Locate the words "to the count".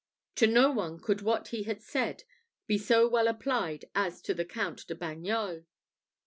4.23-4.87